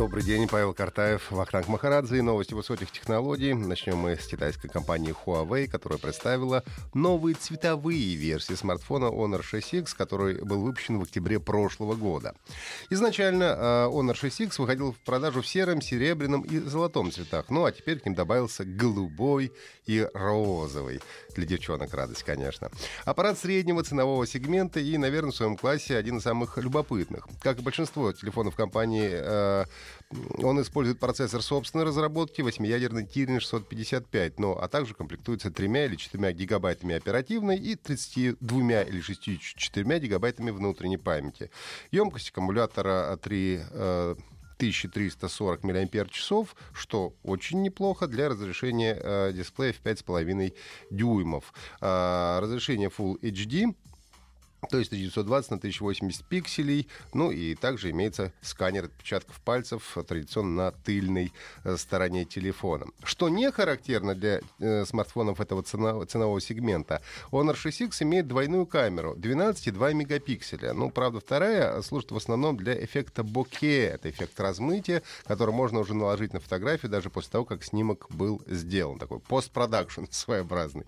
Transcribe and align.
Добрый 0.00 0.22
день, 0.22 0.48
Павел 0.48 0.72
Картаев, 0.72 1.30
Вахтанг 1.30 1.68
Махарадзе 1.68 2.16
и 2.16 2.20
новости 2.22 2.54
высоких 2.54 2.90
технологий. 2.90 3.52
Начнем 3.52 3.98
мы 3.98 4.16
с 4.16 4.26
китайской 4.26 4.68
компании 4.68 5.14
Huawei, 5.14 5.66
которая 5.66 5.98
представила 5.98 6.64
новые 6.94 7.34
цветовые 7.34 8.14
версии 8.14 8.54
смартфона 8.54 9.04
Honor 9.04 9.42
6X, 9.42 9.94
который 9.94 10.42
был 10.42 10.62
выпущен 10.62 10.98
в 10.98 11.02
октябре 11.02 11.38
прошлого 11.38 11.96
года. 11.96 12.34
Изначально 12.88 13.44
э, 13.44 13.56
Honor 13.88 14.14
6X 14.14 14.54
выходил 14.56 14.92
в 14.92 14.98
продажу 15.00 15.42
в 15.42 15.46
сером, 15.46 15.82
серебряном 15.82 16.40
и 16.44 16.58
золотом 16.60 17.12
цветах, 17.12 17.50
ну 17.50 17.66
а 17.66 17.70
теперь 17.70 17.98
к 17.98 18.06
ним 18.06 18.14
добавился 18.14 18.64
голубой 18.64 19.52
и 19.84 20.08
розовый. 20.14 21.02
Для 21.36 21.44
девчонок 21.44 21.92
радость, 21.92 22.22
конечно. 22.22 22.70
Аппарат 23.04 23.38
среднего 23.38 23.82
ценового 23.82 24.26
сегмента 24.26 24.80
и, 24.80 24.96
наверное, 24.96 25.32
в 25.32 25.36
своем 25.36 25.58
классе 25.58 25.98
один 25.98 26.16
из 26.16 26.22
самых 26.22 26.56
любопытных. 26.56 27.28
Как 27.42 27.58
и 27.58 27.62
большинство 27.62 28.10
телефонов 28.12 28.56
компании 28.56 29.10
э, 29.12 29.64
он 30.38 30.60
использует 30.60 30.98
процессор 30.98 31.42
собственной 31.42 31.84
разработки, 31.84 32.40
8-ядерный 32.40 33.04
Kirin 33.04 33.40
655, 33.40 34.38
но, 34.38 34.58
а 34.60 34.68
также 34.68 34.94
комплектуется 34.94 35.50
3 35.50 35.66
или 35.66 35.96
4 35.96 36.32
гигабайтами 36.32 36.94
оперативной 36.96 37.58
и 37.58 37.76
32 37.76 38.82
или 38.82 39.00
64 39.00 39.98
гигабайтами 39.98 40.50
внутренней 40.50 40.98
памяти. 40.98 41.50
Емкость 41.92 42.30
аккумулятора 42.30 43.16
3 43.16 43.60
1340 44.60 45.64
мАч, 45.64 45.90
что 46.74 47.14
очень 47.22 47.62
неплохо 47.62 48.06
для 48.06 48.28
разрешения 48.28 48.94
э, 49.00 49.32
дисплея 49.32 49.72
в 49.72 49.80
5,5 49.80 50.54
дюймов. 50.90 51.54
Э, 51.80 52.40
разрешение 52.40 52.90
Full 52.90 53.20
HD 53.22 53.74
то 54.68 54.78
есть 54.78 54.90
1920 54.92 55.50
на 55.50 55.56
1080 55.56 56.24
пикселей. 56.24 56.88
Ну 57.14 57.30
и 57.30 57.54
также 57.54 57.90
имеется 57.90 58.32
сканер 58.42 58.84
отпечатков 58.84 59.40
пальцев 59.40 59.96
традиционно 60.06 60.64
на 60.64 60.70
тыльной 60.72 61.32
э, 61.64 61.76
стороне 61.76 62.24
телефона. 62.24 62.86
Что 63.02 63.28
не 63.28 63.50
характерно 63.50 64.14
для 64.14 64.40
э, 64.58 64.84
смартфонов 64.84 65.40
этого 65.40 65.62
цена, 65.62 66.04
ценового 66.06 66.40
сегмента, 66.40 67.00
Honor 67.32 67.54
6X 67.54 68.02
имеет 68.02 68.28
двойную 68.28 68.66
камеру 68.66 69.14
12,2 69.16 69.94
мегапикселя. 69.94 70.72
Ну, 70.74 70.90
правда, 70.90 71.20
вторая 71.20 71.80
служит 71.82 72.10
в 72.10 72.16
основном 72.16 72.56
для 72.56 72.84
эффекта 72.84 73.22
боке. 73.22 73.84
Это 73.84 74.10
эффект 74.10 74.38
размытия, 74.40 75.02
который 75.24 75.54
можно 75.54 75.80
уже 75.80 75.94
наложить 75.94 76.32
на 76.32 76.40
фотографию 76.40 76.90
даже 76.90 77.10
после 77.10 77.30
того, 77.30 77.44
как 77.44 77.64
снимок 77.64 78.06
был 78.10 78.42
сделан. 78.46 78.98
Такой 78.98 79.20
постпродакшн 79.20 80.04
своеобразный. 80.10 80.84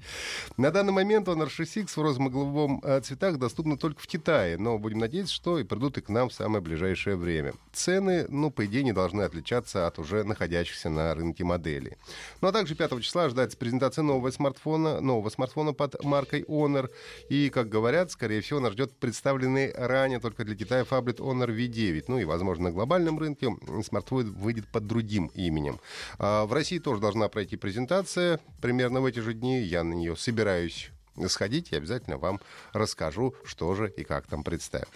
На 0.56 0.70
данный 0.70 0.92
момент 0.92 1.28
Honor 1.28 1.48
6X 1.48 1.88
в 1.96 2.02
розовом 2.02 2.80
э, 2.84 3.00
цветах 3.00 3.38
доступен 3.38 3.61
доступны 3.62 3.76
только 3.76 4.00
в 4.00 4.06
Китае, 4.06 4.58
но 4.58 4.78
будем 4.78 4.98
надеяться, 4.98 5.34
что 5.34 5.58
и 5.58 5.64
придут 5.64 5.98
и 5.98 6.00
к 6.00 6.08
нам 6.08 6.28
в 6.28 6.32
самое 6.32 6.62
ближайшее 6.62 7.16
время. 7.16 7.54
Цены, 7.72 8.26
ну, 8.28 8.50
по 8.50 8.66
идее, 8.66 8.82
не 8.82 8.92
должны 8.92 9.22
отличаться 9.22 9.86
от 9.86 9.98
уже 9.98 10.24
находящихся 10.24 10.90
на 10.90 11.14
рынке 11.14 11.44
моделей. 11.44 11.96
Ну, 12.40 12.48
а 12.48 12.52
также 12.52 12.74
5 12.74 13.00
числа 13.00 13.24
ожидается 13.24 13.56
презентация 13.56 14.02
нового 14.02 14.30
смартфона, 14.30 15.00
нового 15.00 15.30
смартфона 15.30 15.72
под 15.72 16.02
маркой 16.04 16.42
Honor. 16.42 16.90
И, 17.28 17.50
как 17.50 17.68
говорят, 17.68 18.10
скорее 18.10 18.40
всего, 18.40 18.60
нас 18.60 18.72
ждет 18.72 18.96
представленный 18.98 19.72
ранее 19.72 20.18
только 20.18 20.44
для 20.44 20.56
Китая 20.56 20.84
фаблет 20.84 21.20
Honor 21.20 21.48
V9. 21.48 22.04
Ну 22.08 22.18
и, 22.18 22.24
возможно, 22.24 22.64
на 22.64 22.70
глобальном 22.72 23.18
рынке 23.18 23.48
смартфон 23.84 24.32
выйдет 24.32 24.66
под 24.68 24.86
другим 24.86 25.30
именем. 25.34 25.78
А 26.18 26.46
в 26.46 26.52
России 26.52 26.78
тоже 26.78 27.00
должна 27.00 27.28
пройти 27.28 27.56
презентация 27.56 28.40
примерно 28.60 29.00
в 29.00 29.06
эти 29.06 29.20
же 29.20 29.34
дни. 29.34 29.60
Я 29.60 29.84
на 29.84 29.94
нее 29.94 30.16
собираюсь 30.16 30.90
сходите, 31.28 31.68
я 31.72 31.78
обязательно 31.78 32.18
вам 32.18 32.40
расскажу, 32.72 33.34
что 33.44 33.74
же 33.74 33.92
и 33.96 34.04
как 34.04 34.26
там 34.26 34.42
представят. 34.44 34.88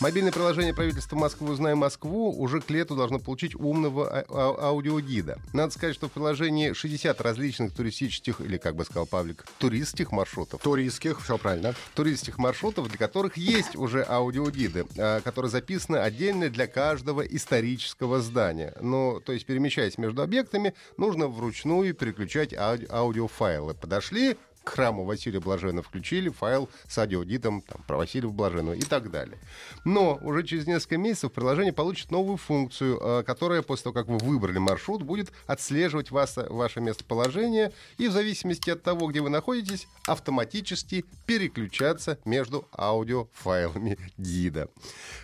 Мобильное 0.00 0.32
приложение 0.32 0.74
правительства 0.74 1.16
Москвы 1.16 1.50
«Узнай 1.52 1.74
Москву» 1.74 2.30
уже 2.36 2.60
к 2.60 2.68
лету 2.68 2.96
должно 2.96 3.20
получить 3.20 3.54
умного 3.54 4.06
а- 4.10 4.24
а- 4.28 4.68
аудиогида. 4.68 5.38
Надо 5.52 5.72
сказать, 5.72 5.94
что 5.94 6.08
в 6.08 6.12
приложении 6.12 6.72
60 6.72 7.20
различных 7.20 7.72
туристических, 7.72 8.40
или, 8.40 8.58
как 8.58 8.74
бы 8.74 8.84
сказал 8.84 9.06
Павлик, 9.06 9.46
туристских 9.58 10.10
маршрутов. 10.10 10.60
Туристских, 10.60 11.22
все 11.22 11.38
правильно. 11.38 11.74
Туристских 11.94 12.38
маршрутов, 12.38 12.88
для 12.88 12.98
которых 12.98 13.36
есть 13.36 13.76
уже 13.76 14.04
аудиогиды, 14.06 14.84
а, 14.98 15.20
которые 15.20 15.50
записаны 15.50 15.96
отдельно 15.96 16.50
для 16.50 16.66
каждого 16.66 17.22
исторического 17.22 18.20
здания. 18.20 18.74
Ну, 18.80 19.22
то 19.24 19.32
есть, 19.32 19.46
перемещаясь 19.46 19.96
между 19.96 20.22
объектами, 20.22 20.74
нужно 20.96 21.28
вручную 21.28 21.94
переключать 21.94 22.52
ауди- 22.52 22.88
аудиофайлы. 22.90 23.74
Подошли, 23.74 24.36
к 24.64 24.70
храму 24.70 25.04
Василия 25.04 25.40
Блаженного 25.40 25.82
включили 25.82 26.30
файл 26.30 26.68
с 26.88 26.98
аудиодитом 26.98 27.62
там, 27.62 27.82
про 27.86 27.98
Василия 27.98 28.28
Блаженного 28.28 28.74
и 28.74 28.82
так 28.82 29.10
далее. 29.10 29.38
Но 29.84 30.18
уже 30.22 30.42
через 30.42 30.66
несколько 30.66 30.96
месяцев 30.96 31.32
приложение 31.32 31.72
получит 31.72 32.10
новую 32.10 32.38
функцию, 32.38 32.98
э, 33.00 33.22
которая 33.24 33.62
после 33.62 33.84
того, 33.84 33.94
как 33.94 34.08
вы 34.08 34.18
выбрали 34.18 34.58
маршрут, 34.58 35.02
будет 35.02 35.32
отслеживать 35.46 36.10
вас, 36.10 36.36
ваше 36.36 36.80
местоположение 36.80 37.72
и 37.98 38.08
в 38.08 38.12
зависимости 38.12 38.70
от 38.70 38.82
того, 38.82 39.06
где 39.08 39.20
вы 39.20 39.28
находитесь, 39.28 39.86
автоматически 40.06 41.04
переключаться 41.26 42.18
между 42.24 42.66
аудиофайлами 42.76 43.98
гида. 44.16 44.68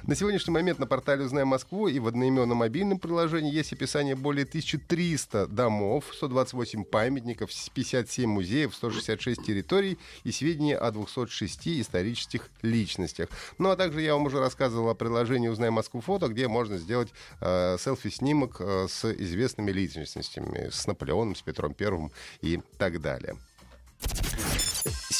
На 0.02 0.14
сегодняшний 0.14 0.52
момент 0.52 0.78
на 0.78 0.86
портале 0.86 1.24
«Узнаем 1.24 1.48
Москву» 1.48 1.88
и 1.88 1.98
в 1.98 2.06
одноименном 2.06 2.58
мобильном 2.58 2.98
приложении 2.98 3.52
есть 3.52 3.72
описание 3.72 4.14
более 4.14 4.44
1300 4.44 5.46
домов, 5.46 6.04
128 6.12 6.84
памятников, 6.84 7.50
57 7.74 8.28
музеев, 8.28 8.74
166 8.74 9.29
6 9.30 9.46
территорий 9.46 9.98
и 10.24 10.32
сведения 10.32 10.76
о 10.76 10.90
206 10.90 11.68
исторических 11.80 12.50
личностях. 12.62 13.28
Ну 13.58 13.70
а 13.70 13.76
также 13.76 14.00
я 14.02 14.14
вам 14.14 14.26
уже 14.26 14.38
рассказывал 14.40 14.88
о 14.90 14.94
приложении 14.94 15.48
«Узнай 15.48 15.70
Москву 15.70 16.00
фото», 16.00 16.28
где 16.28 16.48
можно 16.48 16.78
сделать 16.78 17.08
э, 17.40 17.76
селфи-снимок 17.78 18.56
э, 18.60 18.86
с 18.88 19.10
известными 19.12 19.70
личностями, 19.70 20.70
с 20.70 20.86
Наполеоном, 20.86 21.34
с 21.34 21.42
Петром 21.42 21.74
Первым 21.74 22.12
и 22.40 22.60
так 22.78 23.00
далее. 23.00 23.36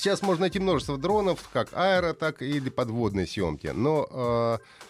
Сейчас 0.00 0.22
можно 0.22 0.44
найти 0.44 0.58
множество 0.58 0.96
дронов, 0.96 1.46
как 1.52 1.74
аэро, 1.74 2.14
так 2.14 2.40
и 2.40 2.58
для 2.58 2.70
подводной 2.70 3.26
съемки. 3.26 3.66
Но 3.66 4.08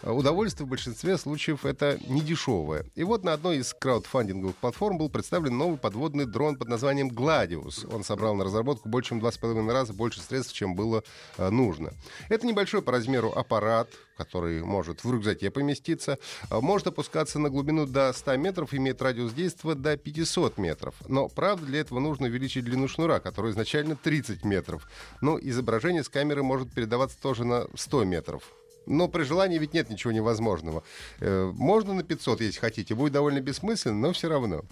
э, 0.05 0.09
удовольствие 0.09 0.69
в 0.69 0.71
большинстве 0.71 1.19
случаев 1.19 1.67
это 1.67 1.99
не 2.07 2.21
дешевое. 2.21 2.87
И 2.95 3.03
вот 3.03 3.25
на 3.25 3.33
одной 3.33 3.57
из 3.57 3.75
краудфандинговых 3.75 4.55
платформ 4.55 4.99
был 4.99 5.09
представлен 5.09 5.59
новый 5.59 5.79
подводный 5.79 6.27
дрон 6.27 6.55
под 6.55 6.69
названием 6.69 7.09
Gladius. 7.09 7.93
Он 7.93 8.05
собрал 8.05 8.37
на 8.37 8.45
разработку 8.45 8.89
больше 8.89 9.09
чем 9.09 9.19
два 9.19 9.33
с 9.33 9.39
половиной 9.39 9.73
раза 9.73 9.93
больше 9.93 10.21
средств, 10.21 10.53
чем 10.53 10.77
было 10.77 11.03
э, 11.39 11.51
нужно. 11.51 11.93
Это 12.29 12.47
небольшой 12.47 12.81
по 12.81 12.93
размеру 12.93 13.33
аппарат, 13.33 13.89
который 14.17 14.63
может 14.63 15.03
в 15.03 15.11
рюкзаке 15.11 15.51
поместиться, 15.51 16.19
э, 16.51 16.61
может 16.61 16.87
опускаться 16.87 17.41
на 17.41 17.51
глубину 17.51 17.87
до 17.87 18.13
100 18.13 18.37
метров, 18.37 18.75
имеет 18.75 19.03
радиус 19.03 19.33
действия 19.33 19.75
до 19.75 19.97
500 19.97 20.59
метров. 20.59 20.95
Но, 21.09 21.29
правда, 21.29 21.67
для 21.67 21.81
этого 21.81 21.99
нужно 21.99 22.27
увеличить 22.27 22.65
длину 22.65 22.87
шнура, 22.87 23.19
который 23.19 23.51
изначально 23.51 23.97
30 23.97 24.45
метров. 24.45 24.87
Но 25.21 25.39
изображение 25.41 26.03
с 26.05 26.09
камеры 26.09 26.43
может 26.43 26.73
передаваться 26.73 27.21
тоже 27.21 27.45
на 27.45 27.67
100 27.75 28.05
метров. 28.05 28.43
Но 28.87 29.09
при 29.09 29.23
желании 29.23 29.59
ведь 29.59 29.75
нет 29.75 29.91
ничего 29.91 30.13
невозможного. 30.13 30.83
Э, 31.21 31.53
можно 31.55 31.95
на 31.95 32.03
500, 32.03 32.41
если 32.41 32.61
хотите. 32.61 32.95
Будет 32.95 33.13
довольно 33.13 33.41
бессмысленно, 33.41 33.97
но 33.97 34.13
все 34.13 34.29
равно. 34.29 34.63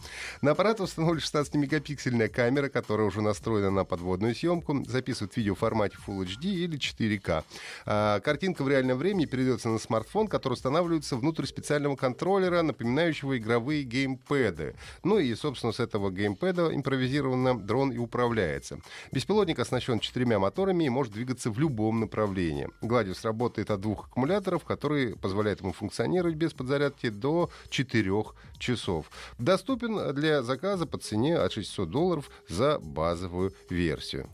На 0.42 0.52
аппарат 0.52 0.80
установлена 0.80 1.20
16-мегапиксельная 1.20 2.28
камера, 2.28 2.68
которая 2.68 3.06
уже 3.06 3.20
настроена 3.20 3.70
на 3.70 3.84
подводную 3.84 4.34
съемку. 4.34 4.84
Записывает 4.86 5.36
видео 5.36 5.54
в 5.54 5.58
формате 5.58 5.96
Full 6.06 6.24
HD 6.24 6.46
или 6.46 6.78
4К. 6.78 7.44
А 7.86 8.20
картинка 8.20 8.62
в 8.62 8.68
реальном 8.68 8.98
времени 8.98 9.26
передается 9.26 9.68
на 9.68 9.78
смартфон, 9.78 10.26
который 10.28 10.54
устанавливается 10.54 11.16
внутрь 11.16 11.46
специального 11.46 11.96
контроллера, 11.96 12.62
напоминающего 12.62 13.38
игровые 13.38 13.84
геймпэды. 13.84 14.74
Ну 15.04 15.18
и, 15.18 15.34
собственно, 15.34 15.72
с 15.72 15.80
этого 15.80 16.10
геймпэда 16.10 16.74
импровизированно 16.74 17.58
дрон 17.58 17.92
и 17.92 17.98
управляется. 17.98 18.80
Беспилотник 19.12 19.58
оснащен 19.58 20.00
четырьмя 20.00 20.38
моторами 20.38 20.84
и 20.84 20.88
может 20.88 21.12
двигаться 21.12 21.50
в 21.50 21.58
любом 21.58 22.00
направлении. 22.00 22.68
Гладиус 22.82 23.24
работает 23.24 23.70
от 23.70 23.80
двух 23.80 23.97
двух 23.98 24.06
аккумуляторов, 24.06 24.64
которые 24.64 25.16
позволяют 25.16 25.60
ему 25.60 25.72
функционировать 25.72 26.36
без 26.36 26.52
подзарядки 26.52 27.08
до 27.10 27.50
4 27.70 28.12
часов. 28.58 29.10
Доступен 29.38 30.14
для 30.14 30.42
заказа 30.42 30.86
по 30.86 30.98
цене 30.98 31.36
от 31.36 31.52
600 31.52 31.90
долларов 31.90 32.30
за 32.48 32.78
базовую 32.78 33.52
версию. 33.70 34.28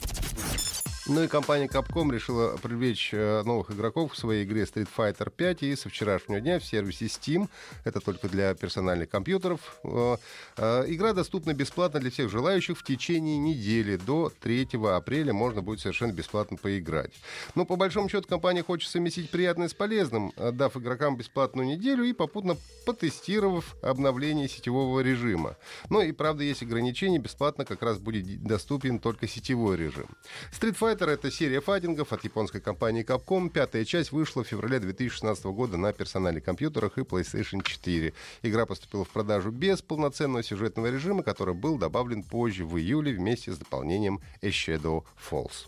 Ну 1.07 1.23
и 1.23 1.29
компания 1.29 1.67
Capcom 1.67 2.11
решила 2.11 2.57
привлечь 2.57 3.11
э, 3.13 3.43
новых 3.43 3.71
игроков 3.71 4.15
в 4.15 4.17
своей 4.17 4.45
игре 4.45 4.63
Street 4.63 4.89
Fighter 4.97 5.31
5 5.31 5.63
и 5.63 5.77
со 5.77 5.91
вчерашнего 5.91 6.41
дня 6.41 6.59
в 6.59 6.65
сервисе 6.65 7.05
Steam, 7.07 7.51
это 7.85 8.01
только 8.01 8.27
для 8.27 8.55
персональных 8.55 9.11
компьютеров, 9.11 9.61
э, 9.85 10.17
э, 10.57 10.85
игра 10.87 11.13
доступна 11.13 11.53
бесплатно 11.53 12.01
для 12.01 12.11
всех 12.11 12.31
желающих 12.31 12.79
в 12.79 12.83
течение 12.83 13.37
недели. 13.37 13.97
До 13.97 14.33
3 14.41 14.69
апреля 14.97 15.35
можно 15.35 15.61
будет 15.61 15.81
совершенно 15.81 16.13
бесплатно 16.13 16.57
поиграть. 16.57 17.13
Но 17.55 17.67
по 17.67 17.77
большому 17.77 18.09
счету 18.09 18.27
компания 18.27 18.63
хочет 18.63 18.89
совместить 18.89 19.29
приятное 19.29 19.69
с 19.69 19.75
полезным, 19.75 20.33
дав 20.53 20.75
игрокам 20.75 21.19
бесплатную 21.19 21.69
неделю 21.69 22.05
и 22.05 22.15
попутно 22.15 22.57
потестировав 22.87 23.77
обновление 23.83 24.49
сетевого 24.49 25.01
режима. 25.01 25.59
Ну 25.91 26.01
и 26.01 26.13
правда 26.13 26.45
есть 26.45 26.63
ограничения, 26.63 27.19
бесплатно 27.19 27.67
как 27.67 27.83
раз 27.83 27.99
будет 27.99 28.43
доступен 28.43 29.01
только 29.01 29.29
сетевой 29.29 29.77
режим. 29.77 30.09
Street 30.51 30.79
Fighter 30.79 30.94
Fighter— 30.95 31.09
это 31.11 31.31
серия 31.31 31.61
файтингов 31.61 32.13
от 32.13 32.23
японской 32.23 32.61
компании 32.61 33.05
Capcom. 33.05 33.49
Пятая 33.49 33.85
часть 33.85 34.13
вышла 34.13 34.45
в 34.45 34.47
феврале 34.47 34.79
2016 34.79 35.45
года 35.47 35.77
на 35.77 35.93
персональных 35.93 36.45
компьютерах 36.45 36.99
и 36.99 37.01
PlayStation 37.01 37.63
4. 37.65 38.13
Игра 38.43 38.67
поступила 38.67 39.05
в 39.05 39.09
продажу 39.09 39.51
без 39.51 39.83
полноценного 39.83 40.45
сюжетного 40.45 40.91
режима, 40.91 41.25
который 41.25 41.55
был 41.55 41.79
добавлен 41.79 42.23
позже, 42.23 42.65
в 42.65 42.79
июле, 42.79 43.13
вместе 43.13 43.53
с 43.53 43.59
дополнением 43.59 44.21
A 44.41 44.51
Shadow 44.51 45.05
Falls. 45.19 45.67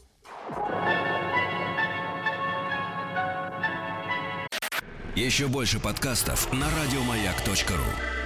Еще 5.17 5.49
больше 5.49 5.81
подкастов 5.81 6.53
на 6.53 6.69
радиомаяк.ру 6.71 8.26